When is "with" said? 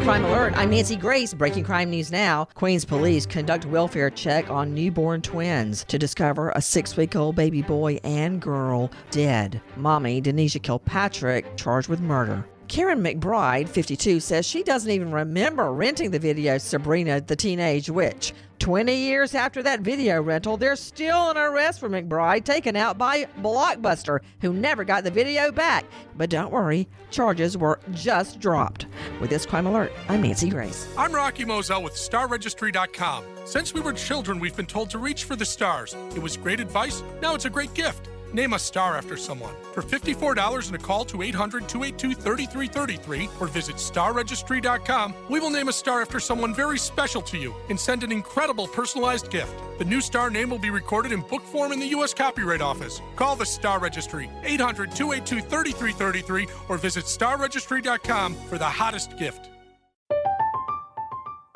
11.88-12.00, 29.20-29.30, 31.84-31.92